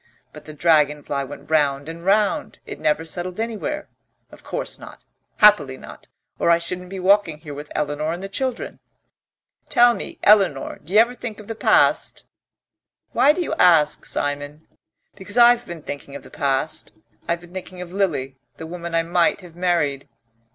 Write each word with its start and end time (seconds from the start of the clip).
But 0.33 0.45
the 0.45 0.53
dragonfly 0.53 1.25
went 1.25 1.51
round 1.51 1.87
and 1.87 2.03
round: 2.03 2.57
it 2.65 2.79
never 2.79 3.05
settled 3.05 3.39
anywhere 3.39 3.87
of 4.31 4.43
course 4.43 4.79
not, 4.79 5.03
happily 5.37 5.77
not, 5.77 6.07
or 6.39 6.49
I 6.49 6.57
shouldn't 6.57 6.89
be 6.89 6.99
walking 6.99 7.37
here 7.37 7.53
with 7.53 7.71
Eleanor 7.75 8.11
and 8.11 8.23
the 8.23 8.27
children 8.27 8.79
Tell 9.69 9.93
me, 9.93 10.17
Eleanor. 10.23 10.79
D'you 10.83 10.97
ever 10.97 11.13
think 11.13 11.39
of 11.39 11.45
the 11.45 11.53
past?" 11.53 12.23
"Why 13.11 13.31
do 13.31 13.43
you 13.43 13.53
ask, 13.59 14.03
Simon?" 14.05 14.67
"Because 15.13 15.37
I've 15.37 15.67
been 15.67 15.83
thinking 15.83 16.15
of 16.15 16.23
the 16.23 16.31
past. 16.31 16.93
I've 17.27 17.41
been 17.41 17.53
thinking 17.53 17.79
of 17.79 17.93
Lily, 17.93 18.37
the 18.57 18.65
woman 18.65 18.95
I 18.95 19.03
might 19.03 19.41
have 19.41 19.55
married.... 19.55 20.09